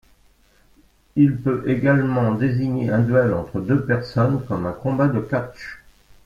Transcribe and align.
Il 1.15 1.37
peut 1.39 1.63
également 1.67 2.33
désigner 2.33 2.89
un 2.89 3.01
duel 3.01 3.35
entre 3.35 3.61
deux 3.61 3.85
personnes, 3.85 4.43
comme 4.47 4.65
un 4.65 4.71
combat 4.71 5.07
de 5.07 5.19
catch. 5.19 5.77